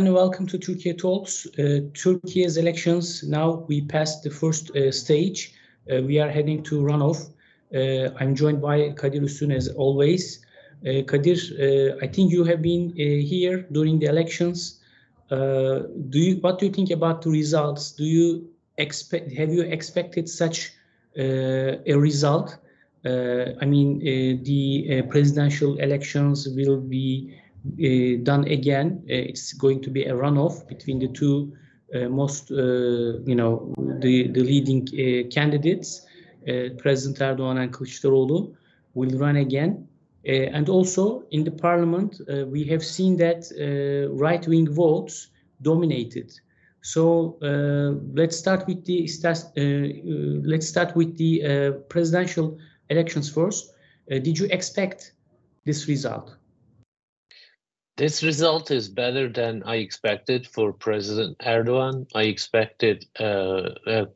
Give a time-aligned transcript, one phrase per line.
[0.00, 1.46] And welcome to Turkey Talks.
[1.58, 5.52] Uh, Turkey's elections, now we passed the first uh, stage.
[5.92, 7.28] Uh, we are heading to runoff.
[7.74, 10.42] Uh, I'm joined by Kadir Üstün as always.
[10.86, 14.80] Uh, Kadir, uh, I think you have been here during the elections.
[15.28, 17.92] do you, what do you think about the results?
[17.92, 18.48] Do you
[18.78, 20.72] expect, have you expected such
[21.18, 22.56] a result?
[23.04, 23.98] I mean,
[24.44, 27.38] the presidential elections will be
[28.24, 29.02] done again.
[29.04, 31.52] Uh, it's going to be a runoff between the two
[31.94, 34.86] uh, most, you know, the, the leading
[35.30, 36.06] candidates.
[36.78, 38.54] President Erdogan and Kılıçdaroğlu
[38.94, 39.86] will run again.
[40.24, 43.50] and also in the parliament, we have seen that
[44.12, 45.28] right-wing votes
[45.62, 46.32] dominated.
[46.82, 53.74] So uh, let's start with the uh, let's start with the uh, presidential elections first.
[54.08, 55.12] did you expect
[55.64, 56.39] this result?
[58.00, 62.06] This result is better than I expected for President Erdogan.
[62.14, 64.08] I expected uh, a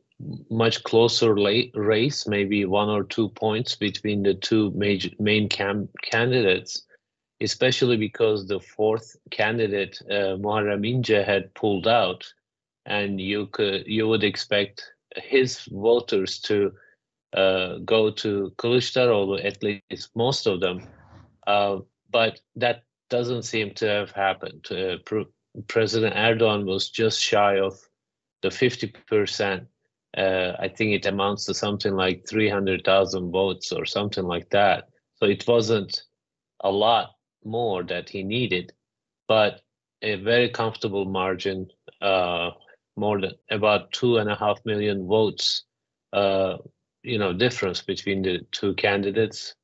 [0.49, 6.81] much closer race, maybe one or two points between the two major, main cam- candidates,
[7.41, 12.25] especially because the fourth candidate, uh, Muharrem İnce, had pulled out,
[12.87, 14.81] and you could you would expect
[15.15, 16.71] his voters to
[17.33, 20.81] uh, go to Kılıçdaroğlu, at least most of them.
[21.45, 24.65] Uh, but that doesn't seem to have happened.
[24.71, 24.97] Uh,
[25.67, 27.73] President Erdogan was just shy of
[28.41, 29.65] the 50%.
[30.17, 34.89] Uh, I think it amounts to something like 300,000 votes or something like that.
[35.15, 36.03] So it wasn't
[36.61, 37.11] a lot
[37.43, 38.73] more that he needed,
[39.27, 39.61] but
[40.01, 41.67] a very comfortable margin,
[42.01, 42.51] uh,
[42.95, 45.63] more than about two and a half million votes,
[46.13, 46.57] uh,
[47.03, 49.55] you know, difference between the two candidates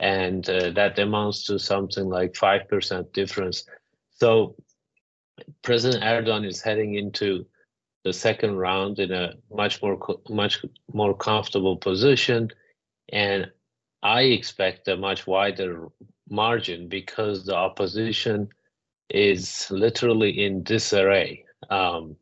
[0.00, 3.64] and uh, that amounts to something like 5% difference.
[4.10, 4.56] So
[5.62, 7.46] President Erdogan is heading into
[8.04, 12.50] the second round in a much more much more comfortable position
[13.10, 13.50] and
[14.02, 15.88] I expect a much wider
[16.28, 18.48] margin because the opposition
[19.08, 21.44] is literally in disarray.
[21.70, 22.16] Um,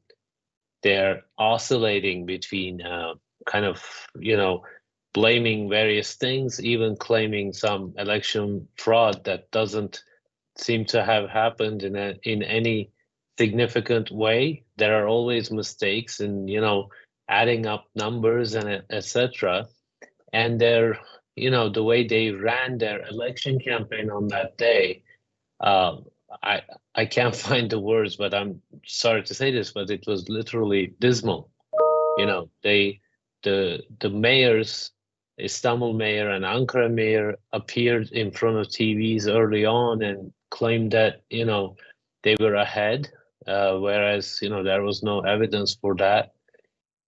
[0.83, 3.15] they're oscillating between uh,
[3.47, 3.83] kind of,
[4.19, 4.63] you know,
[5.13, 10.03] blaming various things, even claiming some election fraud that doesn't
[10.57, 12.91] seem to have happened in a, in any
[13.39, 14.65] significant way.
[14.77, 16.89] There are always mistakes in you know
[17.29, 19.67] adding up numbers and etc.
[20.33, 20.99] And they're
[21.37, 25.03] you know the way they ran their election campaign on that day.
[25.61, 25.99] Uh,
[26.43, 26.63] I
[26.95, 30.95] I can't find the words, but I'm sorry to say this, but it was literally
[30.99, 31.51] dismal.
[32.19, 33.01] You know, they
[33.43, 34.91] the the mayors
[35.41, 41.23] Istanbul mayor and Ankara mayor appeared in front of TVs early on and claimed that
[41.31, 41.77] you know
[42.23, 43.09] they were ahead,
[43.47, 46.33] uh, whereas you know there was no evidence for that.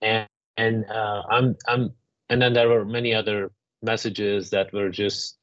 [0.00, 1.92] And and uh, I'm I'm
[2.30, 3.50] and then there were many other
[3.82, 5.36] messages that were just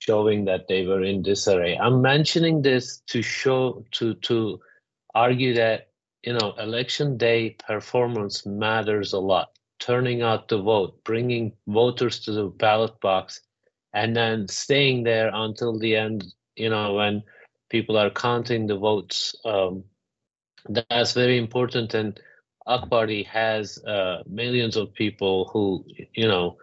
[0.00, 1.76] showing that they were in disarray.
[1.76, 4.60] I'm mentioning this to show to to
[5.14, 5.88] argue that
[6.24, 12.32] you know election day performance matters a lot turning out to vote, bringing voters to
[12.32, 13.40] the ballot box,
[13.92, 16.24] and then staying there until the end,
[16.56, 17.22] you know, when
[17.70, 19.34] people are counting the votes.
[19.44, 19.84] Um,
[20.68, 21.94] that's very important.
[21.94, 22.18] And
[22.66, 25.84] AK Party has uh, millions of people who,
[26.14, 26.56] you know,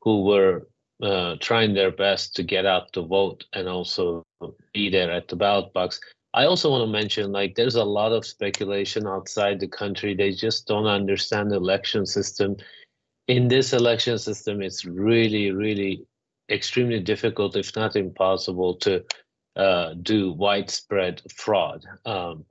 [0.00, 0.66] who were
[1.02, 4.24] uh, trying their best to get out to vote and also
[4.72, 6.00] be there at the ballot box.
[6.34, 10.14] I also want to mention like there's a lot of speculation outside the country.
[10.14, 12.56] They just don't understand the election system.
[13.28, 16.06] In this election system, it's really, really
[16.50, 19.04] extremely difficult, if not impossible, to
[19.56, 21.84] uh, do widespread fraud.
[22.06, 22.46] Um,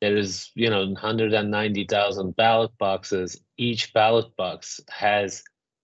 [0.00, 3.38] there is, you know, 190,000 ballot boxes.
[3.58, 5.42] Each ballot box has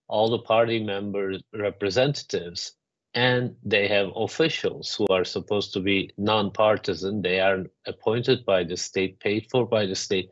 [0.08, 2.72] all the party members' representatives
[3.16, 7.22] and they have officials who are supposed to be non-partisan.
[7.22, 10.28] They are appointed by the state paid for by the state.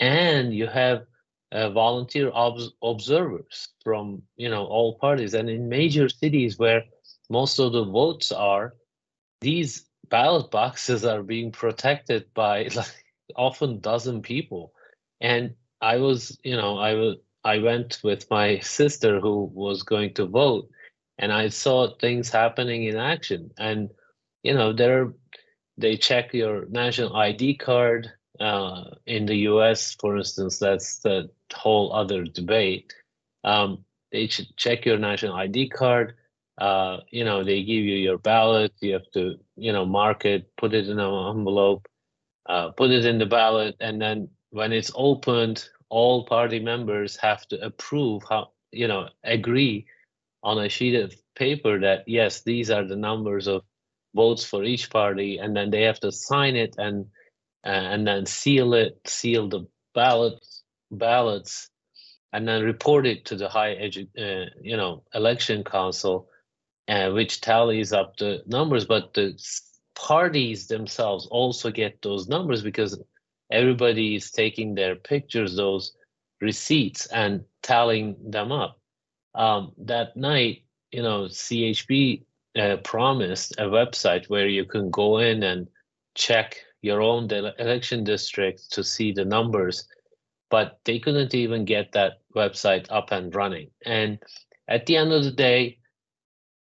[0.00, 1.04] And you have
[1.52, 5.34] uh, volunteer ob- observers from you know all parties.
[5.34, 6.84] And in major cities where
[7.28, 8.74] most of the votes are
[9.42, 13.04] these ballot boxes are being protected by like
[13.36, 14.72] often dozen people.
[15.20, 20.14] And i was you know i was i went with my sister who was going
[20.14, 20.70] to vote
[21.22, 23.52] and I saw things happening in action.
[23.58, 23.90] And
[24.44, 25.14] you know, there
[25.78, 28.12] they check your national ID card.
[28.40, 32.92] Uh, in the U.S., for instance, that's the whole other debate.
[33.44, 36.14] Um, they should check your national ID card.
[36.58, 38.72] Uh, you know, they give you your ballot.
[38.80, 41.86] You have to, you know, mark it, put it in an envelope,
[42.48, 47.46] uh, put it in the ballot, and then when it's opened, all party members have
[47.48, 49.86] to approve how you know agree
[50.42, 53.62] on a sheet of paper that yes, these are the numbers of
[54.14, 57.06] votes for each party, and then they have to sign it and
[57.64, 60.62] uh, and then seal it, seal the ballots
[60.92, 61.70] ballots,
[62.32, 66.28] and then report it to the high edu- uh, you know election council,
[66.88, 68.84] uh, which tallies up the numbers.
[68.84, 69.38] But the
[69.96, 73.00] parties themselves also get those numbers because
[73.50, 75.94] everybody is taking their pictures, those
[76.40, 78.81] receipts, and tallying them up.
[79.34, 82.22] Um, that night, you know, CHP
[82.58, 85.68] uh, promised a website where you can go in and
[86.14, 89.88] check your own election district to see the numbers,
[90.50, 93.70] but they couldn't even get that website up and running.
[93.86, 94.18] And
[94.68, 95.78] at the end of the day,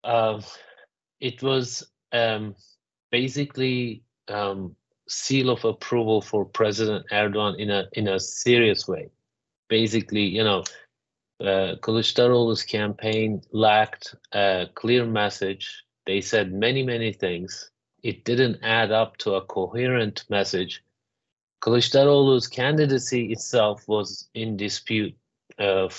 [0.03, 0.41] uh,
[1.19, 2.55] it was um,
[3.11, 4.75] basically um,
[5.07, 9.09] seal of approval for President Erdogan in a in a serious way.
[9.67, 10.63] Basically, you know,
[11.39, 15.83] uh, Kılıçdaroğlu's campaign lacked a clear message.
[16.05, 17.71] They said many many things.
[18.03, 20.83] It didn't add up to a coherent message.
[21.61, 25.15] Kılıçdaroğlu's candidacy itself was in dispute.
[25.57, 25.89] Uh,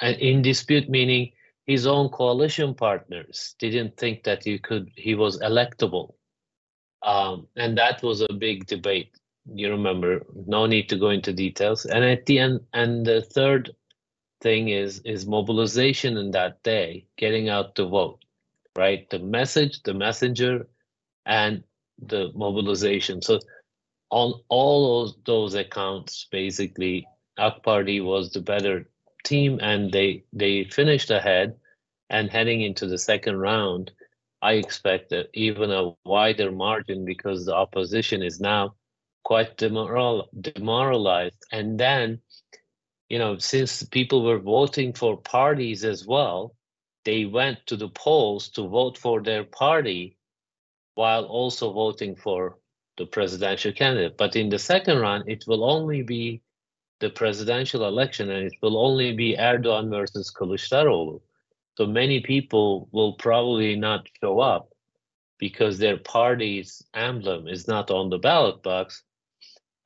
[0.00, 1.32] in dispute meaning
[1.66, 6.14] his own coalition partners didn't think that he could he was electable
[7.02, 9.10] um, and that was a big debate.
[9.52, 11.86] You remember, no need to go into details.
[11.86, 13.70] And at the end, and the third
[14.40, 18.24] thing is is mobilization in that day, getting out to vote,
[18.76, 19.08] right?
[19.10, 20.68] The message, the messenger,
[21.26, 21.62] and
[21.98, 23.22] the mobilization.
[23.22, 23.38] So
[24.10, 27.06] on all those, those accounts, basically,
[27.38, 28.88] AK Party was the better
[29.24, 31.56] team, and they they finished ahead
[32.10, 33.92] and heading into the second round
[34.42, 38.74] I expect even a wider margin because the opposition is now
[39.22, 41.44] quite demoral, demoralized.
[41.52, 42.20] And then,
[43.10, 46.54] you know, since people were voting for parties as well,
[47.04, 50.16] they went to the polls to vote for their party
[50.94, 52.58] while also voting for
[52.98, 54.16] the presidential candidate.
[54.16, 56.40] But in the second round, it will only be
[57.00, 61.20] the presidential election and it will only be Erdogan versus Kılıçdaroğlu.
[61.76, 64.68] So many people will probably not show up
[65.38, 69.02] because their party's emblem is not on the ballot box.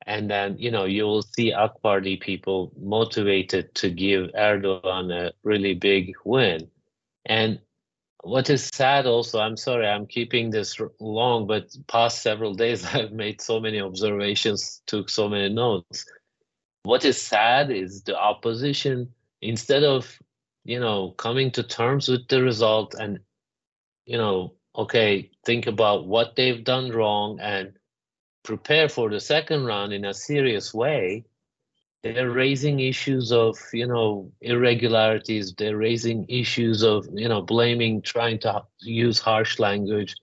[0.05, 5.33] And then, you know, you will see AK Party people motivated to give Erdogan a
[5.43, 6.69] really big win.
[7.25, 7.59] And
[8.23, 13.11] what is sad also, I'm sorry, I'm keeping this long, but past several days I've
[13.11, 16.05] made so many observations, took so many notes.
[16.83, 19.11] What is sad is the opposition,
[19.41, 20.19] instead of
[20.65, 23.19] you know, coming to terms with the result and,
[24.05, 27.73] you know, okay, think about what they've done wrong and
[28.45, 31.25] prepare for the second round in a serious way.
[32.03, 35.53] They're raising issues of, you know, irregularities.
[35.53, 40.15] They're raising issues of, you know, blaming, trying to use harsh language.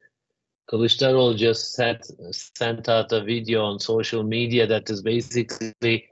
[0.70, 6.08] Kılıçdaroğlu just sent, sent out a video on social media that is basically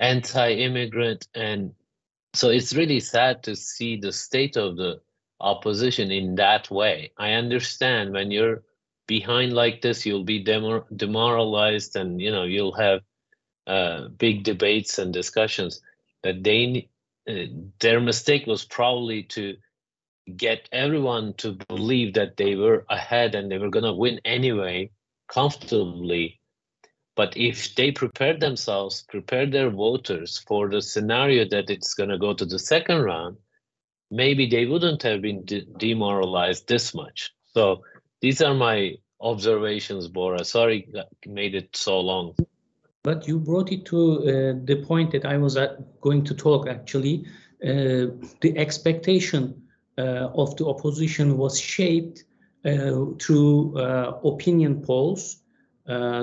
[0.00, 1.74] anti-immigrant and
[2.32, 5.00] so it's really sad to see the state of the
[5.40, 7.12] opposition in that way.
[7.18, 8.62] I understand when you're
[9.10, 13.00] behind like this, you'll be demor- demoralized, and you know you'll have
[13.66, 15.82] uh, big debates and discussions.
[16.22, 16.88] But they,
[17.28, 17.50] uh,
[17.80, 19.56] their mistake was probably to
[20.36, 24.90] get everyone to believe that they were ahead and they were going to win anyway,
[25.26, 26.40] comfortably,
[27.16, 32.18] but if they prepare themselves, prepare their voters for the scenario that it's going to
[32.26, 33.36] go to the second round,
[34.10, 37.32] maybe they wouldn't have been de demoralized this much.
[37.54, 37.82] So
[38.20, 40.44] these are my observations, Bora.
[40.44, 40.88] Sorry,
[41.26, 42.34] made it so long.
[43.02, 44.24] But you brought it to uh,
[44.64, 47.24] the point that I was uh, going to talk actually.
[47.62, 49.62] Uh, the expectation
[49.98, 52.24] uh, of the opposition was shaped
[52.64, 55.36] uh, through uh, opinion polls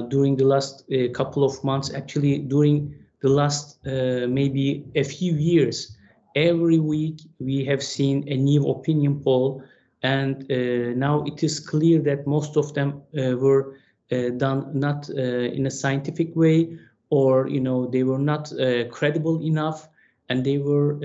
[0.10, 5.98] during the last couple of months, actually during the last maybe a few years,
[6.36, 9.62] every week we have seen a new opinion poll
[10.04, 13.76] and uh, now it is clear that most of them uh, were
[14.12, 16.78] uh, done not in a scientific way
[17.10, 18.52] or you know they were not
[18.92, 19.88] credible enough
[20.30, 20.98] and they were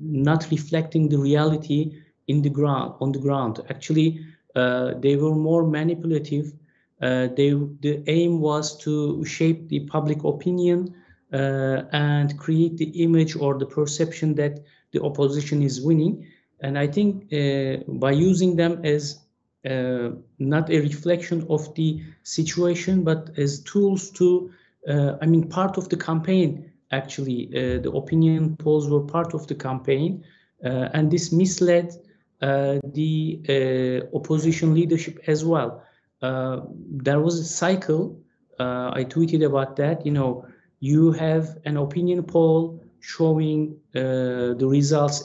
[0.00, 1.92] not reflecting the reality
[2.28, 4.24] in the ground on the ground actually
[4.54, 6.52] they were more manipulative
[7.00, 7.50] they,
[7.80, 10.94] the aim was to shape the public opinion
[11.32, 16.26] uh, and create the image or the perception that the opposition is winning.
[16.60, 19.20] And I think uh, by using them as
[19.68, 24.50] uh, not a reflection of the situation, but as tools to,
[24.88, 26.72] uh, I mean, part of the campaign.
[26.90, 30.24] Actually, uh, the opinion polls were part of the campaign,
[30.64, 31.92] uh, and this misled
[32.40, 35.82] uh, the uh, opposition leadership as well.
[36.20, 38.20] there was a cycle.
[38.58, 40.06] I tweeted about that.
[40.06, 40.46] You know,
[40.80, 42.82] you have an opinion poll
[43.14, 43.60] showing
[43.92, 45.16] the results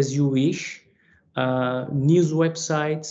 [0.00, 0.62] as you wish.
[2.08, 3.10] news websites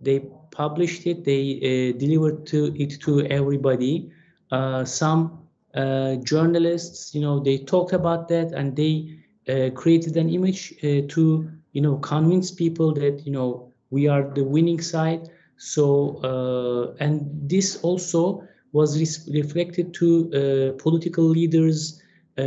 [0.00, 4.10] they published it they uh, delivered to it to everybody.
[4.50, 5.38] Uh, some
[5.74, 8.94] uh, journalists you know they talked about that and they
[9.48, 14.22] uh, created an image uh, to you know convince people that you know we are
[14.34, 15.28] the winning side.
[15.56, 18.98] So uh, and this also was
[19.28, 22.00] reflected to political leaders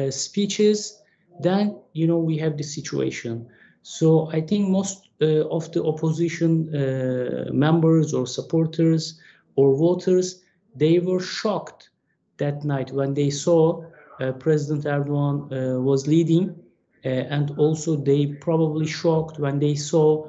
[0.09, 1.02] speeches
[1.41, 3.47] then you know we have the situation
[3.81, 9.19] so i think most uh, of the opposition uh, members or supporters
[9.55, 10.41] or voters,
[10.75, 11.91] they were shocked
[12.37, 13.85] that night when they saw
[14.19, 15.49] uh, President Erdogan
[15.81, 16.55] was leading,
[17.03, 20.27] and also they probably shocked when they saw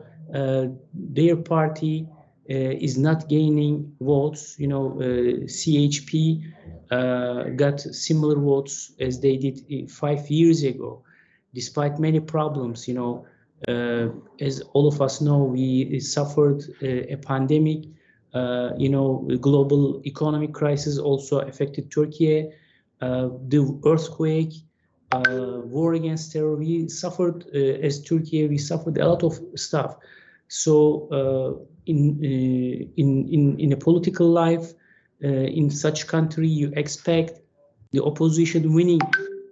[0.93, 2.07] their party
[2.47, 4.57] is not gaining votes.
[4.59, 6.64] You know, CHP uh,
[7.57, 11.03] got similar votes as they did five years ago,
[11.55, 12.87] despite many problems.
[12.89, 13.27] You know,
[13.69, 14.09] uh,
[14.41, 17.85] as all of us know, we suffered a, a pandemic.
[18.35, 22.51] Uh, you know, global economic crisis also affected Turkey.
[23.01, 24.53] Uh, the earthquake,
[25.13, 28.49] war against terror, we suffered as Turkey.
[28.49, 29.97] We suffered a lot of stuff.
[30.49, 32.19] So in
[32.97, 34.73] in in in a political life,
[35.21, 37.41] in such country, you expect
[37.93, 39.01] the opposition winning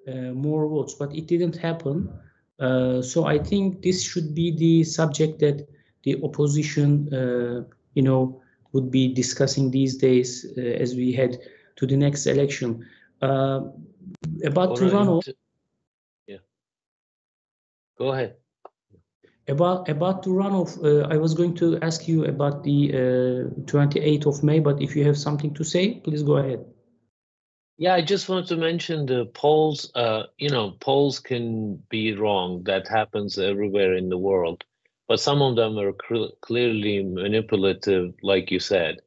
[0.09, 2.12] uh, more votes, but it didn't happen.
[2.59, 5.69] Uh, so I think this should be the subject that
[6.02, 7.64] the opposition, uh,
[7.95, 8.42] you know,
[8.73, 11.38] would be discussing these days uh, as we head
[11.76, 12.87] to the next election.
[13.21, 13.61] Uh,
[14.45, 15.33] about the runoff.
[16.26, 16.38] Yeah.
[17.97, 18.37] Go ahead.
[19.49, 22.92] About about the runoff, uh, I was going to ask you about the
[23.64, 26.64] 28th of May, but if you have something to say, please go ahead.
[27.78, 29.90] Yeah, I just wanted to mention the polls.
[29.94, 32.62] Uh, you know, polls can be wrong.
[32.64, 34.62] That happens everywhere in the world.
[35.08, 39.00] But some of them are cl- clearly manipulative, like you said.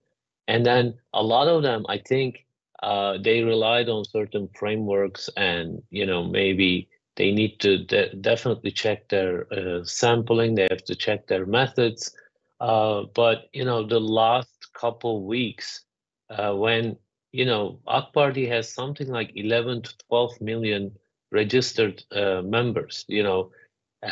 [0.47, 2.45] And then a lot of them, I think,
[2.83, 8.71] uh, they relied on certain frameworks, and you know, maybe they need to de- definitely
[8.71, 10.55] check their uh, sampling.
[10.55, 12.15] They have to check their methods.
[12.59, 15.85] Uh, but you know, the last couple weeks,
[16.29, 16.97] uh, when
[17.31, 20.91] you know, AK Party has something like 11 to 12 million
[21.31, 23.51] registered uh, members, you know,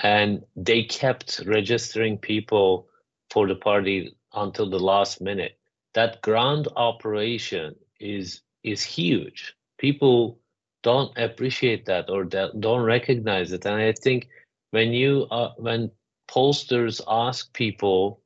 [0.03, 2.87] and they kept registering people
[3.29, 5.57] for the party until the last minute.
[5.93, 9.55] That ground operation is is huge.
[9.77, 10.39] People
[10.83, 14.27] don't appreciate that or don't recognize it, and I think
[14.71, 15.91] when you uh, when
[16.29, 18.21] pollsters ask people,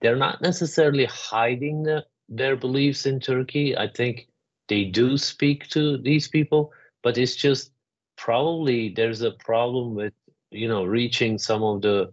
[0.00, 3.76] they're not necessarily hiding the their beliefs in Turkey.
[3.76, 4.28] I think
[4.68, 7.72] they do speak to these people, but it's just
[8.16, 10.12] probably there's a problem with
[10.50, 12.10] you know reaching some of the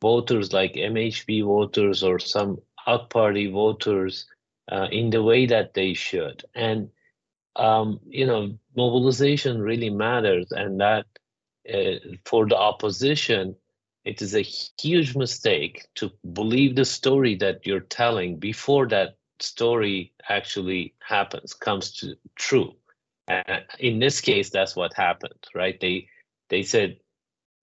[0.00, 4.26] voters like MHP voters or some out Party voters
[4.70, 6.44] uh, in the way that they should.
[6.54, 6.90] And
[7.56, 11.06] um, you know, mobilization really matters, and that
[11.72, 13.54] uh, for the opposition,
[14.04, 20.12] it is a huge mistake to believe the story that you're telling before that story
[20.28, 22.74] actually happens, comes to true.
[23.28, 25.78] And in this case, that's what happened, right?
[25.80, 26.08] They
[26.48, 26.96] they said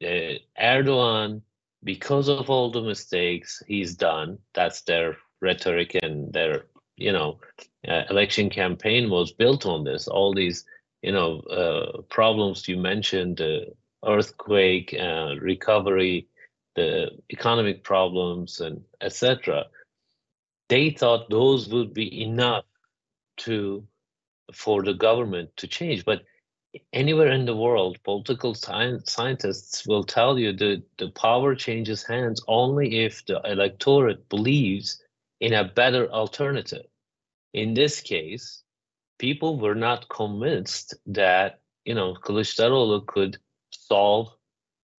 [0.04, 1.42] uh, Erdogan,
[1.84, 6.66] because of all the mistakes he's done, that's their rhetoric and their
[7.00, 7.40] you know
[7.88, 10.08] uh, election campaign was built on this.
[10.08, 10.66] All these
[11.02, 13.42] you know uh, problems you mentioned,
[14.06, 16.28] earthquake, uh, recovery,
[16.76, 19.66] the economic problems, and etc
[20.70, 22.64] they thought those would be enough
[23.38, 23.86] to
[24.54, 26.24] for the government to change but
[26.94, 32.44] anywhere in the world political science, scientists will tell you that the power changes hands
[32.48, 35.02] only if the electorate believes
[35.40, 36.86] in a better alternative
[37.54, 38.64] in this case
[39.18, 43.38] people were not convinced that you know Kılıçdaroğlu could
[43.72, 44.30] solve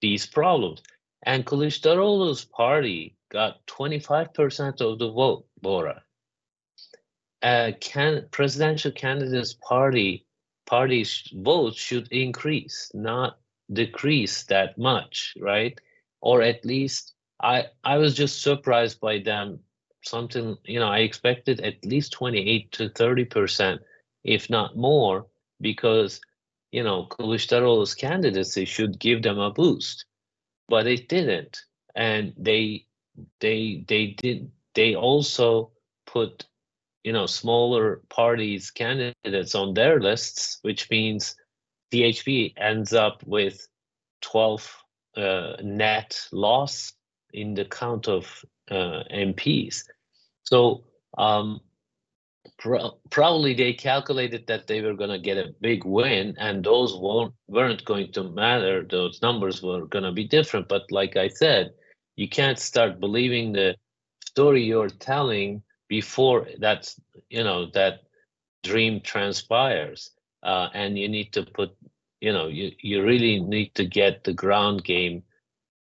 [0.00, 0.82] these problems
[1.22, 6.02] and Kılıçdaroğlu's party got 25% of the vote, Bora.
[7.42, 10.26] Uh, can presidential candidates party
[10.66, 13.38] parties votes should increase, not
[13.72, 15.80] decrease that much, right?
[16.20, 19.60] Or at least I I was just surprised by them
[20.02, 23.78] something, you know, I expected at least 28 to 30%,
[24.24, 25.26] if not more,
[25.60, 26.20] because,
[26.72, 30.04] you know, Kılıçdaroğlu's candidacy should give them a boost,
[30.68, 31.58] but it didn't.
[31.94, 32.86] And they,
[33.40, 35.72] they, they did, they also
[36.06, 36.46] put,
[37.04, 41.36] you know, smaller parties candidates on their lists, which means
[41.92, 43.66] CHP ends up with
[44.22, 44.76] 12
[45.16, 46.92] uh, net loss
[47.32, 49.84] in the count of uh, MPs.
[50.44, 50.84] So
[51.18, 51.60] um,
[52.58, 56.96] pro- probably they calculated that they were going to get a big win, and those
[56.96, 58.84] won't, weren't going to matter.
[58.84, 60.68] Those numbers were going to be different.
[60.68, 61.72] But like I said,
[62.16, 63.76] you can't start believing the
[64.26, 68.00] story you're telling before that's you know that
[68.62, 70.10] dream transpires,
[70.42, 71.70] uh, and you need to put
[72.20, 75.22] you know you you really need to get the ground game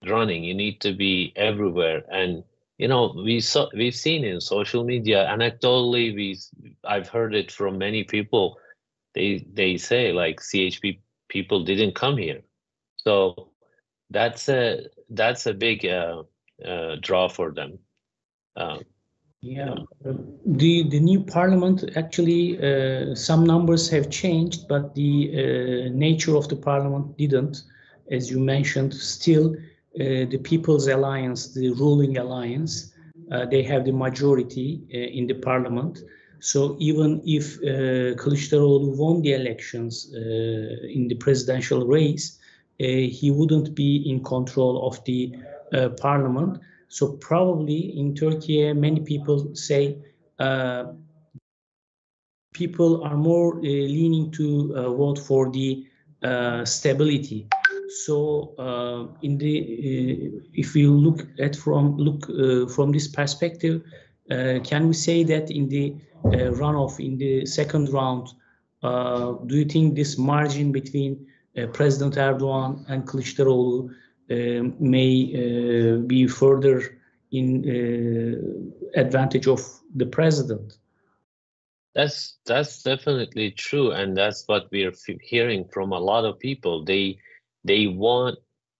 [0.05, 0.43] running.
[0.43, 2.03] You need to be everywhere.
[2.11, 2.43] And
[2.77, 6.37] you know we saw we've seen in social media anecdotally we
[6.83, 8.57] i've heard it from many people.
[9.13, 10.99] They they say like chp
[11.29, 12.41] people didn't come here.
[12.97, 13.51] So
[14.09, 16.23] that's a that's a big uh,
[16.65, 17.79] uh, draw for them.
[18.55, 18.81] Um,
[19.41, 19.75] yeah.
[20.45, 26.49] The the new parliament actually uh, some numbers have changed but the uh, nature of
[26.49, 27.63] the parliament didn't.
[28.11, 29.55] As you mentioned still
[29.97, 32.93] the People's Alliance, the ruling alliance,
[33.31, 36.03] uh, they have the majority uh, in the parliament.
[36.39, 40.19] So even if uh, Kılıçdaroğlu won the elections uh,
[40.87, 42.37] in the presidential race,
[42.79, 45.35] uh, he wouldn't be in control of the
[45.73, 46.59] uh, parliament.
[46.87, 49.97] So probably in Turkey, many people say
[52.53, 55.85] people are more leaning to vote for the
[56.65, 57.47] stability
[57.95, 63.83] so uh, in the uh, if you look at from look uh, from this perspective,
[64.29, 68.27] uh, can we say that in the uh, runoff in the second round,
[68.83, 71.25] uh, do you think this margin between
[71.71, 73.89] President Erdogan and Kılıçdaroğlu
[74.79, 76.81] may be further
[77.31, 79.61] in advantage of
[79.95, 80.77] the president?
[81.93, 86.83] That's that's definitely true, and that's what we're hearing from a lot of people.
[86.83, 87.19] They
[87.65, 88.37] they want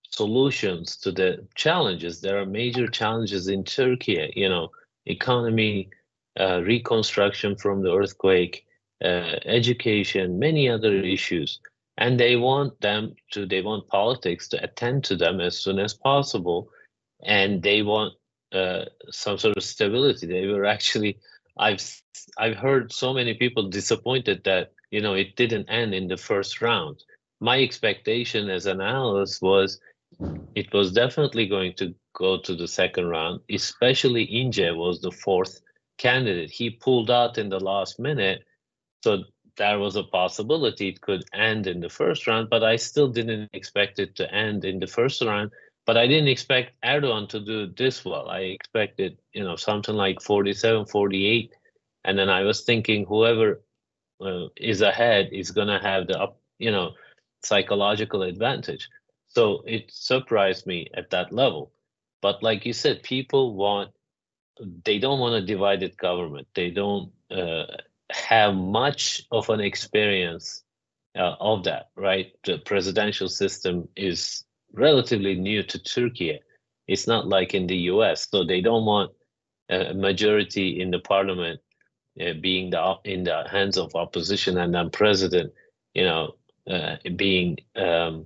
[0.09, 2.21] solutions to the challenges.
[2.21, 4.69] There are major challenges in Turkey, you know,
[5.05, 5.89] economy,
[6.39, 8.65] uh, reconstruction from the earthquake,
[9.03, 11.59] uh, education, many other issues.
[11.97, 15.93] And they want them to, they want politics to attend to them as soon as
[15.93, 16.69] possible.
[17.23, 18.13] And they want
[18.53, 20.27] uh, some sort of stability.
[20.27, 21.17] They were actually,
[21.57, 21.81] I've,
[22.37, 26.61] I've heard so many people disappointed that, you know, it didn't end in the first
[26.61, 27.03] round
[27.39, 29.79] my expectation as an analyst was
[30.55, 35.59] it was definitely going to go to the second round, especially Ince was the fourth
[35.97, 36.49] candidate.
[36.49, 38.43] He pulled out in the last minute.
[39.03, 39.23] So
[39.57, 43.49] there was a possibility it could end in the first round, but I still didn't
[43.53, 45.51] expect it to end in the first round.
[45.85, 48.27] But I didn't expect Erdogan to do this well.
[48.27, 51.53] I expected, you know, something like 47, 48.
[52.05, 53.61] And then I was thinking whoever
[54.19, 56.93] uh, is ahead is going to have the, up, you know,
[57.45, 58.89] psychological advantage.
[59.27, 61.71] So it surprised me at that level.
[62.21, 63.91] But like you said, people want,
[64.83, 66.47] they don't want a divided government.
[66.55, 67.65] They don't uh,
[68.11, 70.63] have much of an experience
[71.17, 72.31] uh, of that, right?
[72.45, 76.39] The presidential system is relatively new to Turkey.
[76.87, 78.27] It's not like in the US.
[78.29, 79.11] So they don't want
[79.69, 81.59] a majority in the parliament
[82.21, 85.51] uh, being the, in the hands of opposition and then president,
[85.93, 86.35] you know,
[87.15, 88.25] being um,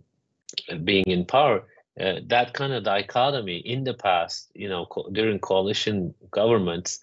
[0.83, 1.65] being in power.
[1.99, 6.99] Uh, that kind of dichotomy in the past, you know, co- during coalition governments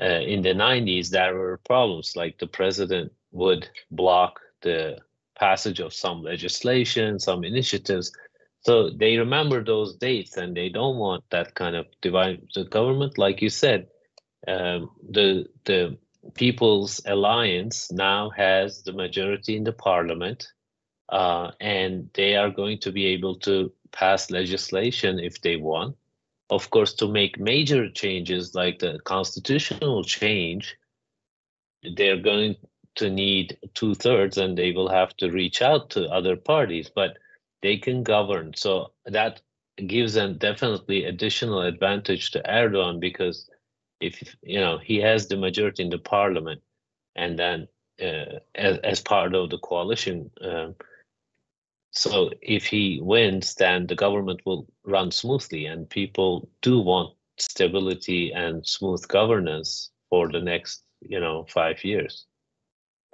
[0.00, 4.98] uh, in the 90s, there were problems like the president would block the
[5.38, 8.12] passage of some legislation, some initiatives.
[8.60, 13.18] So they remember those dates and they don't want that kind of divide the government.
[13.18, 13.88] Like you said,
[14.46, 15.98] um, the the
[16.34, 20.48] People's Alliance now has the majority in the parliament
[21.08, 25.96] uh, and they are going to be able to pass legislation if they want.
[26.50, 30.76] Of course, to make major changes like the constitutional change,
[31.96, 32.56] they're going
[32.96, 37.18] to need two thirds and they will have to reach out to other parties, but
[37.62, 38.52] they can govern.
[38.54, 39.42] So that
[39.86, 43.48] gives them definitely additional advantage to Erdogan because
[44.00, 46.62] if you know he has the majority in the parliament
[47.14, 47.68] and then
[48.00, 50.68] uh, as, as part of the coalition uh,
[51.96, 58.32] so if he wins, then the government will run smoothly, and people do want stability
[58.32, 62.26] and smooth governance for the next, you know, five years.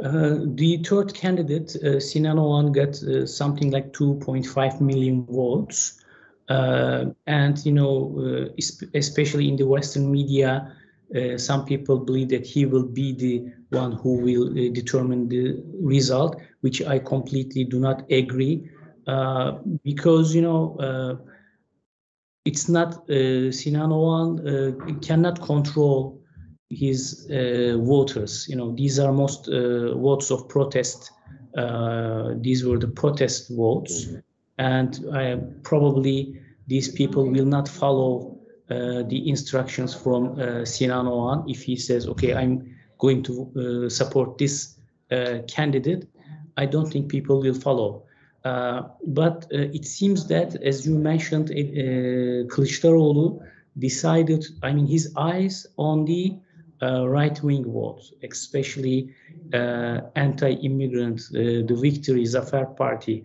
[0.03, 6.03] Uh, the third candidate, uh, Sinan Oğan, got uh, something like 2.5 million votes.
[6.49, 8.62] Uh, and, you know, uh,
[8.95, 10.75] especially in the Western media,
[11.14, 16.40] uh, some people believe that he will be the one who will determine the result,
[16.62, 18.68] which I completely do not agree.
[19.85, 21.19] Because, you know,
[22.45, 26.23] it's not Sinan Oğan cannot control
[26.73, 28.47] his uh, voters.
[28.49, 31.11] You know, these are most uh, votes of protest.
[31.57, 34.19] Uh, these were the protest votes, mm-hmm.
[34.59, 38.38] and probably these people will not follow
[38.71, 43.88] uh, the instructions from uh, Sinan Oğan if he says, "Okay, I'm going to uh,
[43.91, 44.79] support this
[45.47, 46.09] candidate."
[46.57, 48.05] I don't think people will follow.
[48.44, 53.40] But it seems that, as you mentioned, uh, Kılıçdaroğlu
[53.78, 54.44] decided.
[54.62, 56.37] I mean, his eyes on the
[56.83, 59.14] uh, right-wing votes, especially
[59.55, 63.24] uh, anti-immigrant, uh, the Victory Zafer Party.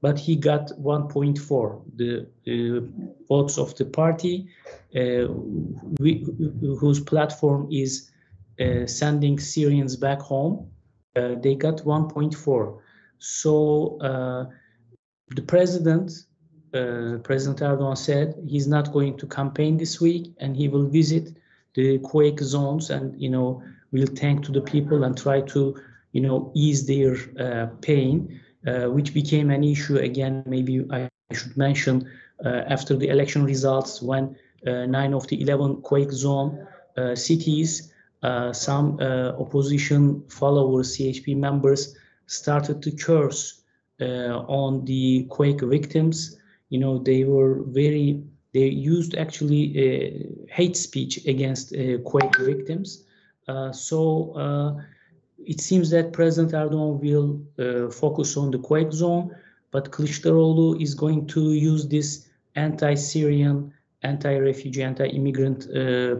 [0.00, 2.88] but he got 1.4, the
[3.28, 4.46] votes of the party,
[5.98, 6.24] we,
[6.78, 8.10] whose platform is
[8.86, 10.70] sending Syrians back home.
[11.14, 12.78] they got 1.4.
[13.20, 13.98] So
[15.30, 16.10] the president
[16.72, 21.36] uh, President Erdogan said he's not going to campaign this week and he will visit
[21.74, 25.76] the quake zones and you know will thank to the people and try to
[26.12, 31.56] you know ease their uh, pain uh, which became an issue again maybe i should
[31.56, 32.08] mention
[32.44, 37.92] uh, after the election results when uh, nine of the 11 quake zone uh, cities
[38.22, 39.00] uh, some
[39.38, 41.96] opposition followers chp members
[42.30, 43.62] started to curse
[44.00, 46.38] on the quake victims
[46.70, 53.04] you know they were very they used actually uh, hate speech against uh, Quake victims.
[53.46, 54.80] Uh, so
[55.38, 59.34] it seems that President Erdogan will focus on the Quake zone,
[59.70, 65.68] but Kılıçdaroğlu is going to use this anti-Syrian, anti-refugee, anti-immigrant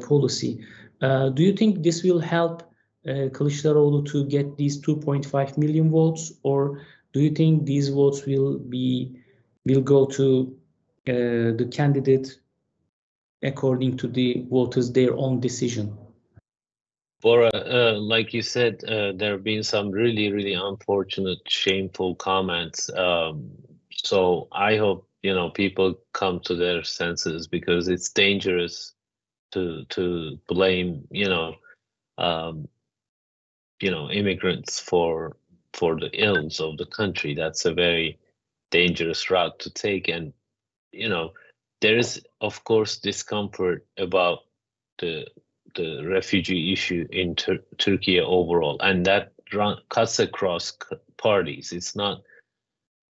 [0.08, 0.64] policy.
[1.00, 2.62] do you think this will help
[3.06, 6.80] uh, Kılıçdaroğlu to get these 2.5 million votes, or
[7.12, 9.12] do you think these votes will be
[9.66, 10.56] will go to
[11.08, 12.40] uh, the candidate
[13.42, 15.96] according to the voters their own decision.
[17.22, 22.90] Uh, uh, like you said, uh, there have been some really, really unfortunate, shameful comments.
[22.94, 23.50] Um,
[23.92, 28.94] so I hope you know people come to their senses because it's dangerous
[29.52, 31.56] to to blame you know
[32.16, 32.68] um,
[33.80, 35.36] you know immigrants for
[35.72, 37.34] for the ills of the country.
[37.34, 38.18] That's a very
[38.70, 40.32] dangerous route to take, and
[40.92, 41.32] you know,
[41.80, 44.40] there is of course discomfort about
[44.98, 45.26] the
[45.76, 50.76] the refugee issue in Tur- Turkey overall, and that run, cuts across
[51.16, 51.72] parties.
[51.72, 52.22] It's not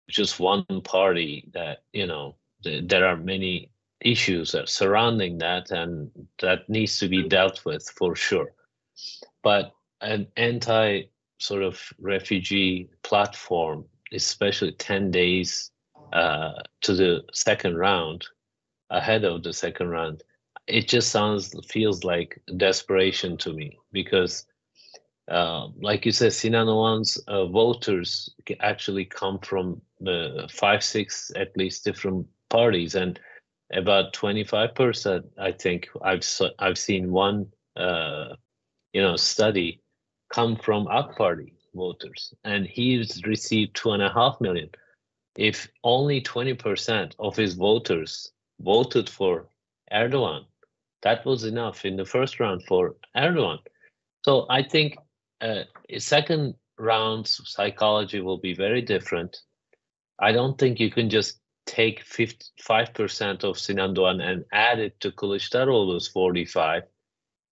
[0.10, 2.36] just one party that you know.
[2.62, 7.89] The, there are many issues that surrounding that, and that needs to be dealt with
[7.89, 8.51] for sure.
[9.43, 11.03] But an anti
[11.39, 15.71] sort of refugee platform, especially ten days
[16.13, 18.25] uh, to the second round,
[18.89, 20.23] ahead of the second round,
[20.67, 24.45] it just sounds feels like desperation to me because,
[25.29, 31.55] uh, like you said, Sinan Oğan's uh, voters actually come from the five, six at
[31.57, 33.19] least different parties, and
[33.73, 36.25] about twenty five percent, I think I've
[36.57, 38.35] I've seen one, uh,
[38.93, 39.81] you know, study
[40.30, 44.70] come from AK Party voters, and he's received two and a half million
[45.39, 49.48] if only 20% of his voters voted for
[49.92, 50.46] Erdogan,
[51.02, 53.60] that was enough in the first round for Erdogan.
[54.26, 54.98] So I think
[55.39, 55.63] uh,
[55.98, 59.38] second round's psychology will be very different.
[60.20, 65.12] I don't think you can just take 55% of Sinan Oğan and add it to
[65.12, 66.84] Kılıçdaroğlu's 45.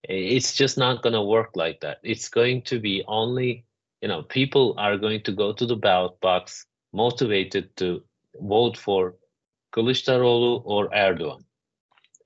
[0.04, 1.98] It's just not going to work like that.
[2.02, 3.64] It's going to be only,
[4.00, 8.02] you know, people are going to go to the ballot box motivated to
[8.40, 9.16] vote for
[9.74, 11.44] Kılıçdaroğlu or Erdogan.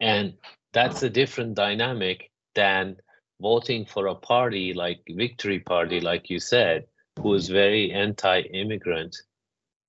[0.01, 0.35] And
[0.73, 2.97] that's a different dynamic than
[3.41, 6.87] voting for a party like Victory Party, like you said,
[7.21, 9.17] who is very anti-immigrant,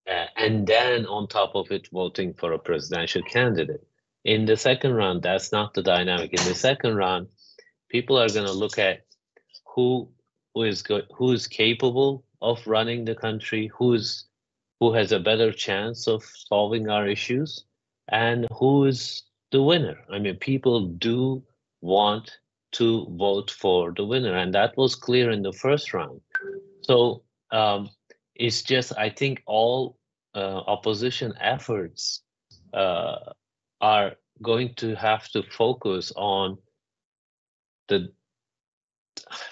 [0.10, 3.86] uh, and then on top of it, voting for a presidential candidate.
[4.26, 6.34] In the second round, that's not the dynamic.
[6.34, 7.28] In the second round,
[7.94, 9.06] people are going to look at
[9.66, 10.10] who
[10.54, 14.26] who is go- who is capable of running the country, who's
[14.80, 17.64] who has a better chance of solving our issues
[18.10, 19.98] and who is the winner.
[20.12, 21.44] I mean, people do
[21.82, 22.38] want
[22.74, 26.20] to vote for the winner, and that was clear in the first round.
[26.82, 27.90] So um,
[28.36, 29.98] it's just, I think, all
[30.36, 32.24] uh, opposition efforts
[32.74, 33.18] uh,
[33.80, 36.58] are going to have to focus on
[37.88, 38.12] the.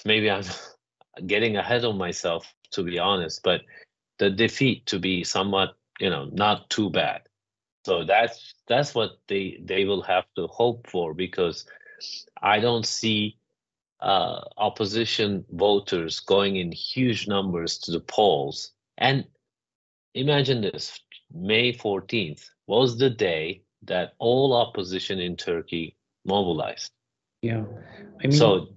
[0.05, 0.43] Maybe I'm
[1.27, 3.61] getting ahead of myself, to be honest, but
[4.19, 7.21] the defeat to be somewhat, you know, not too bad.
[7.85, 11.65] So that's that's what they they will have to hope for because
[12.41, 13.37] I don't see
[13.99, 18.71] uh, opposition voters going in huge numbers to the polls.
[18.97, 19.25] And
[20.13, 20.99] imagine this:
[21.33, 26.91] May 14th was the day that all opposition in Turkey mobilized.
[27.41, 27.63] Yeah,
[28.23, 28.67] I mean, so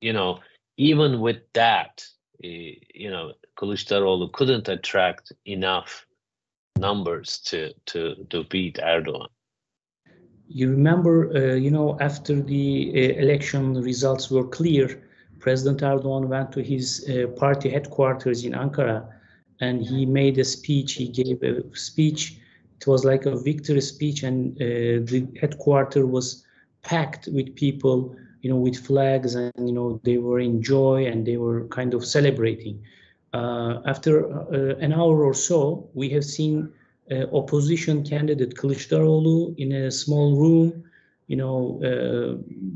[0.00, 0.40] you know,
[0.76, 2.06] even with that,
[2.40, 6.06] you know, Kılıçdaroğlu couldn't attract enough
[6.78, 9.28] numbers to to to beat Erdogan.
[10.48, 15.02] You remember, uh, you know, after the uh, election results were clear,
[15.40, 19.06] President Erdogan went to his uh, party headquarters in Ankara,
[19.60, 20.94] and he made a speech.
[20.94, 22.38] He gave a speech.
[22.80, 26.44] It was like a victory speech, and uh, the headquarters was
[26.84, 31.26] packed with people, you know, with flags, and you know, they were in joy and
[31.26, 32.80] they were kind of celebrating.
[33.34, 36.72] Uh, after uh, an hour or so, we have seen
[37.10, 40.84] uh, opposition candidate Kılıçdaroğlu in a small room,
[41.26, 41.80] you know,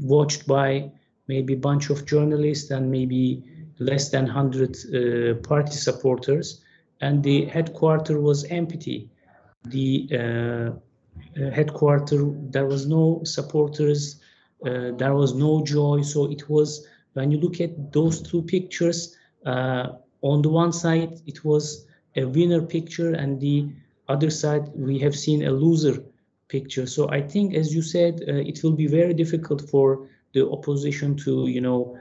[0.01, 0.90] watched by
[1.29, 3.44] maybe a bunch of journalists and maybe
[3.79, 6.64] less than 100 party supporters.
[7.01, 9.11] And the headquarters was empty.
[9.64, 10.73] The
[11.37, 14.20] uh, headquarters, there was no supporters,
[14.64, 16.02] uh, there was no joy.
[16.02, 21.20] So it was, when you look at those two pictures, uh, on the one side
[21.26, 23.68] it was a winner picture and the
[24.09, 26.02] other side we have seen a loser
[26.48, 30.46] picture so i think as you said uh, it will be very difficult for the
[30.48, 31.96] opposition to you know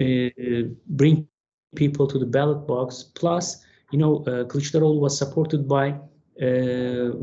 [0.00, 1.26] uh, bring
[1.74, 5.94] people to the ballot box plus you know uh, Kılıçdaroğlu was supported by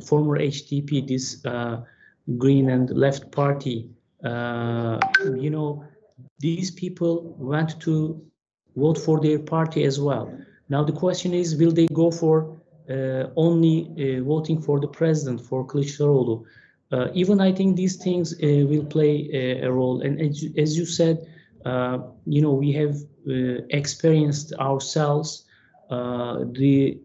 [0.10, 1.82] former HDP this uh,
[2.38, 3.90] green and left party
[4.24, 5.00] uh,
[5.36, 5.84] you know
[6.40, 8.22] these people went to
[8.76, 10.32] vote for their party as well.
[10.70, 12.58] Now the question is, will they go for
[12.90, 16.46] uh, only uh, voting for the president, for Kılıçdaroğlu?
[16.92, 20.02] Uh, even I think these things uh, will play a, a, role.
[20.02, 21.28] And as, as you said,
[21.66, 22.96] uh, you know, we have
[23.30, 25.46] uh, experienced ourselves
[25.90, 27.00] the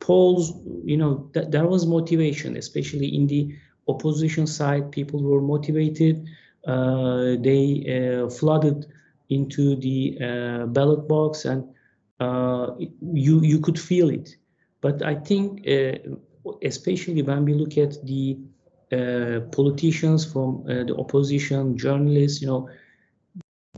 [0.00, 0.52] polls,
[0.84, 3.42] you know, th there was motivation, especially in the
[3.88, 4.84] opposition side.
[4.98, 6.16] People were motivated.
[7.46, 7.62] they
[8.38, 8.86] flooded
[9.28, 11.64] into the uh, ballot box and
[12.20, 12.74] uh,
[13.12, 14.36] you you could feel it.
[14.80, 15.98] But I think, uh,
[16.62, 18.38] especially when we look at the
[18.92, 22.68] uh, politicians from uh, the opposition, journalists, you know,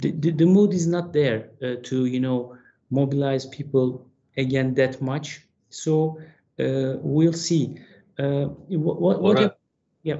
[0.01, 2.57] the, the, the mood is not there uh, to you know
[2.91, 5.48] mobilize people again that much.
[5.71, 6.21] So
[6.59, 7.79] we'll see.
[8.17, 9.59] what what, what
[10.03, 10.17] yeah.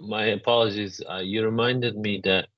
[0.00, 1.02] My apologies.
[1.22, 2.48] you reminded me that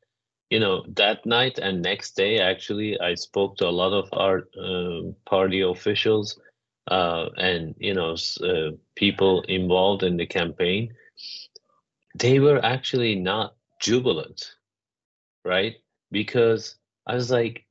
[0.51, 4.49] you know that night and next day actually i spoke to a lot of our
[4.61, 6.39] uh, party officials
[6.89, 10.93] uh, and you know uh, people involved in the campaign
[12.19, 14.57] they were actually not jubilant
[15.45, 15.77] right
[16.11, 17.65] because i was like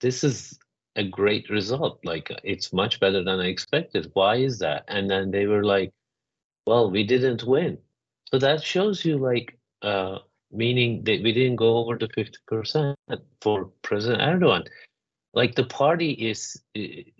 [0.00, 0.58] this is
[0.96, 5.30] a great result like it's much better than i expected why is that and then
[5.30, 5.92] they were like
[6.66, 7.78] well we didn't win
[8.30, 10.18] so that shows you like uh
[10.52, 12.94] meaning that we didn't go over the 50%
[13.40, 14.66] for President Erdogan.
[15.34, 16.60] Like the party is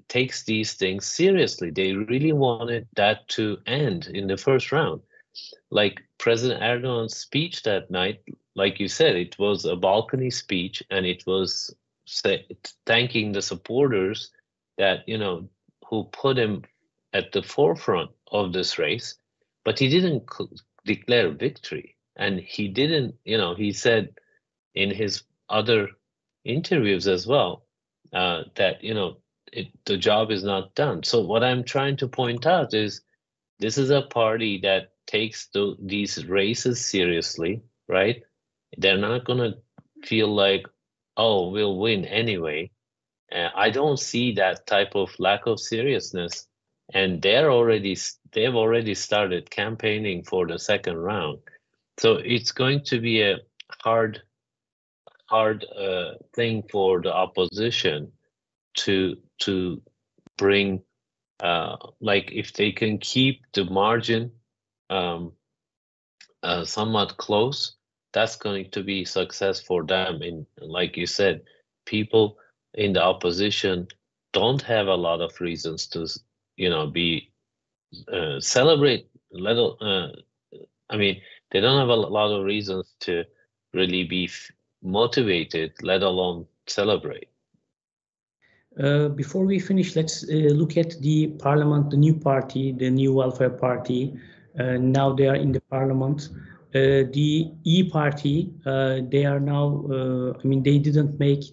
[0.08, 1.70] takes these things seriously.
[1.70, 5.02] They really wanted that to end in the first round.
[5.70, 8.20] Like President Erdogan's speech that night,
[8.54, 11.74] like you said, it was a balcony speech and it was
[12.06, 12.46] say,
[12.86, 14.30] thanking the supporters
[14.78, 15.48] that, you know,
[15.88, 16.64] who put him
[17.12, 19.16] at the forefront of this race,
[19.64, 20.24] but he didn't
[20.84, 21.96] declare victory.
[22.16, 24.14] And he didn't you know he said
[24.74, 25.90] in his other
[26.44, 27.66] interviews as well
[28.14, 29.18] uh, that you know
[29.52, 31.02] it, the job is not done.
[31.02, 33.02] So what i'm trying to point out is
[33.58, 38.22] this is a party that takes the, these races seriously right?
[38.78, 39.58] They're not going to
[40.06, 40.66] feel like
[41.16, 42.70] oh we'll win anyway.
[43.32, 46.46] Uh, i don't see that type of lack of seriousness.
[46.94, 47.96] And they're already
[48.32, 51.38] they've already started campaigning for the second round.
[51.98, 53.38] So it's going to be a
[53.82, 54.22] hard,
[55.26, 58.12] hard uh, thing for the opposition
[58.74, 59.82] to to
[60.36, 60.82] bring,
[61.40, 64.32] uh, like if they can keep the margin
[64.90, 65.32] um,
[66.42, 67.75] uh, somewhat close,
[68.16, 70.22] that's going to be success for them.
[70.22, 71.42] And like you said,
[71.84, 72.38] people
[72.72, 73.88] in the opposition
[74.32, 76.08] don't have a lot of reasons to,
[76.56, 77.30] you know, be
[78.10, 79.10] uh, celebrate.
[79.32, 80.56] Little, uh,
[80.88, 83.24] I mean, they don't have a lot of reasons to
[83.74, 84.30] really be
[84.82, 87.28] motivated, let alone celebrate.
[88.82, 93.12] Uh, before we finish, let's uh, look at the parliament, the new party, the new
[93.12, 94.18] welfare party.
[94.58, 96.30] Uh, now they are in the parliament.
[96.76, 99.66] Uh, the E party, uh, they are now,
[100.42, 101.44] I mean, they didn't make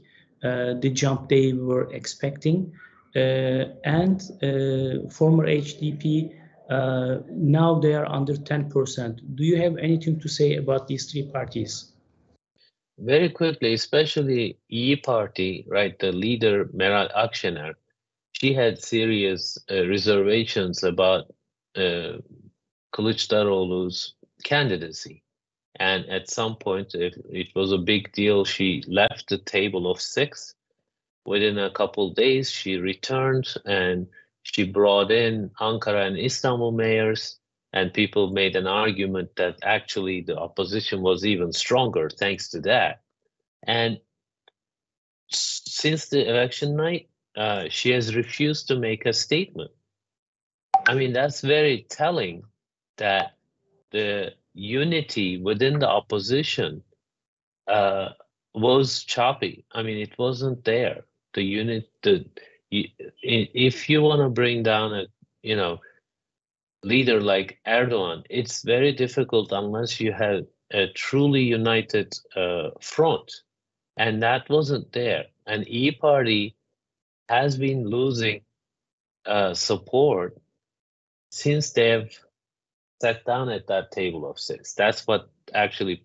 [0.41, 2.73] the jump they were expecting.
[3.15, 4.17] and
[5.13, 6.33] former HDP,
[7.55, 9.35] now they are under 10%.
[9.35, 11.93] Do you have anything to say about these three parties?
[12.99, 15.97] very quickly, especially E Party, right?
[15.99, 17.73] The leader Meral Akşener,
[18.33, 21.25] she had serious uh, reservations about
[21.75, 22.19] uh,
[22.93, 25.23] Kılıçdaroğlu's candidacy,
[25.75, 30.01] and at some point, if it was a big deal, she left the table of
[30.01, 30.53] six.
[31.25, 34.07] Within a couple days, she returned and
[34.43, 37.39] she brought in Ankara and Istanbul mayors
[37.71, 43.01] and people made an argument that actually the opposition was even stronger thanks to that.
[43.63, 43.99] And
[45.29, 49.71] since the election night, uh, she has refused to make a statement.
[50.87, 52.43] I mean, that's very telling
[52.97, 53.37] that
[53.93, 56.83] the unity within the opposition
[57.67, 58.09] uh,
[58.53, 59.65] was choppy.
[59.71, 61.05] I mean, it wasn't there.
[61.33, 62.25] The unit, the
[62.71, 65.05] if you want to bring down a,
[65.43, 65.79] you know,
[66.83, 73.31] leader like Erdogan, it's very difficult unless you have a truly united uh, front.
[73.95, 75.25] And that wasn't there.
[75.45, 76.55] And E Party
[77.29, 78.41] has been losing
[79.25, 80.35] uh, support
[81.31, 82.09] since they've
[83.03, 84.73] sat down at that table of six.
[84.73, 86.03] That's what actually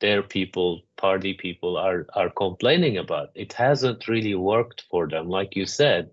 [0.00, 3.28] their people, party people, are are complaining about.
[3.34, 5.28] It hasn't really worked for them.
[5.28, 6.10] Like you said,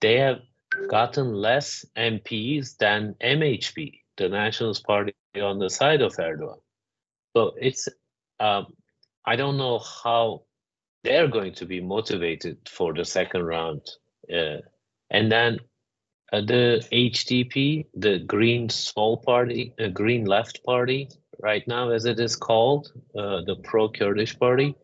[0.00, 0.40] they have
[0.88, 5.14] gotten less MPs than MHP, the Nationalist Party
[5.50, 6.60] on the side of Erdogan.
[7.36, 7.88] So it's,
[8.40, 8.66] um,
[9.26, 10.44] I don't know how
[11.04, 13.82] they're going to be motivated for the second round.
[14.32, 14.60] Uh,
[15.10, 15.58] and then
[16.32, 21.08] uh, the HDP, the Green Small Party, uh, Green Left Party,
[21.40, 24.74] right now as it is called, uh, the pro-Kurdish party,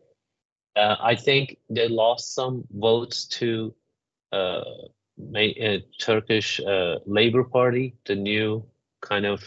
[0.75, 3.73] uh, I think they lost some votes to
[4.31, 4.63] uh,
[5.35, 6.61] uh, Turkish
[7.05, 8.63] Labor Party, the new
[9.01, 9.41] kind of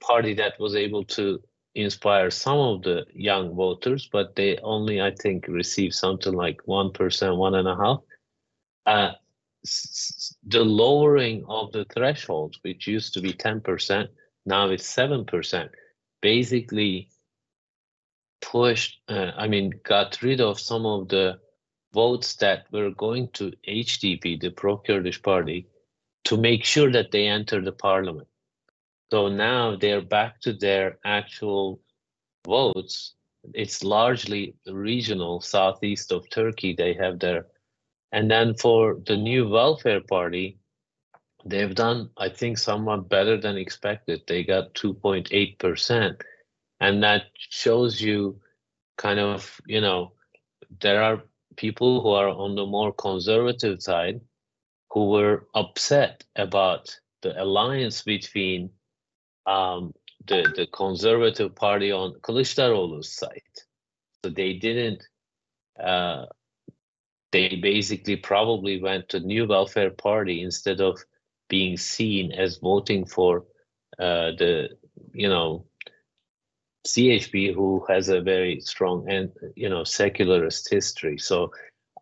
[0.00, 1.40] party that was able to
[1.74, 6.92] inspire some of the young voters, but they only, I think, received something like one
[6.92, 9.18] percent, one and a half.
[9.62, 14.10] The lowering of the threshold, which used to be ten percent,
[14.46, 15.70] now it's seven percent,
[16.22, 17.10] basically
[18.40, 19.00] pushed.
[19.08, 21.38] Uh, I mean, got rid of some of the
[21.92, 25.66] votes that were going to HDP, the pro-Kurdish party,
[26.24, 28.28] to make sure that they enter the parliament.
[29.10, 31.80] So now they're back to their actual
[32.46, 33.14] votes.
[33.54, 36.74] It's largely regional, southeast of Turkey.
[36.74, 37.46] They have their,
[38.12, 40.58] and then for the new welfare party,
[41.44, 44.22] they've done, I think, somewhat better than expected.
[44.26, 46.20] They got 2.8%.
[46.80, 48.40] And that shows you
[48.96, 50.12] kind of, you know,
[50.80, 51.22] there are
[51.56, 54.20] people who are on the more conservative side
[54.90, 58.70] who were upset about the alliance between
[59.46, 59.92] um,
[60.26, 63.42] the, the conservative party on Kılıçdaroğlu's side.
[64.22, 65.02] So they didn't,
[65.82, 66.26] uh,
[67.32, 71.02] they basically probably went to New Welfare Party instead of
[71.48, 73.44] being seen as voting for
[73.98, 74.70] uh, the,
[75.12, 75.64] you know,
[76.86, 81.18] CHP, who has a very strong and you know secularist history.
[81.18, 81.52] So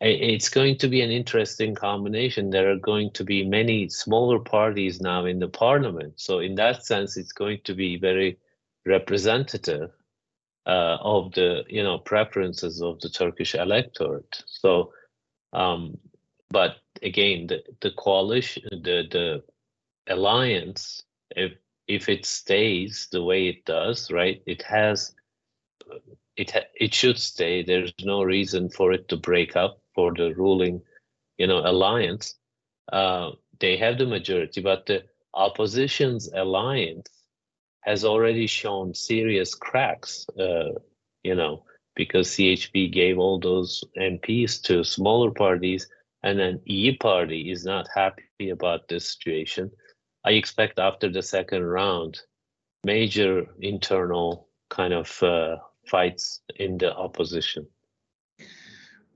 [0.01, 2.51] it's going to be an interesting combination.
[2.51, 6.15] There are going to be many smaller parties now in the parliament.
[6.17, 8.39] So in that sense, it's going to be very
[8.85, 9.91] representative
[10.67, 14.43] uh, of the you know preferences of the Turkish electorate.
[14.47, 14.93] So,
[15.53, 15.99] um,
[16.51, 19.43] but again, the the coalition, the the
[20.09, 21.53] alliance, if
[21.89, 25.15] if it stays the way it does, right, it has
[26.37, 27.63] it it should stay.
[27.63, 30.83] There's no reason for it to break up for the ruling,
[31.39, 32.35] you know, alliance.
[32.93, 37.09] Uh, they have the majority, but the opposition's alliance
[37.81, 40.27] has already shown serious cracks.
[40.39, 40.73] Uh,
[41.23, 41.65] you know,
[41.97, 45.89] because CHP gave all those MPs to smaller parties,
[46.23, 49.71] and then E Party is not happy about this situation.
[50.25, 52.21] I expect after the second round,
[52.85, 57.67] major internal kind of uh, fights in the opposition?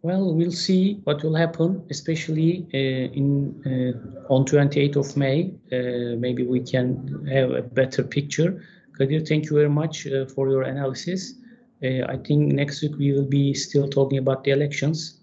[0.03, 5.53] Well, we'll see what will happen, especially uh, in uh, on 28th of May.
[5.70, 8.64] Uh, maybe we can have a better picture.
[8.97, 11.35] Kadir, thank you very much uh, for your analysis.
[11.83, 15.20] Uh, I think next week we will be still talking about the elections.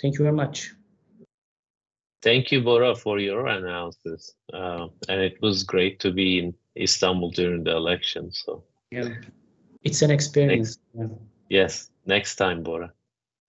[0.00, 0.72] Thank you very much.
[2.22, 4.34] Thank you, Bora, for your analysis.
[4.52, 8.32] Uh, and it was great to be in Istanbul during the election.
[8.32, 9.08] So yeah,
[9.82, 10.78] it's an experience.
[10.94, 11.16] Next, yeah.
[11.48, 12.92] Yes, next time, Bora.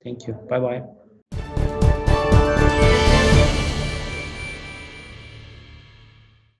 [0.03, 0.33] Thank you.
[0.33, 0.83] Bye bye.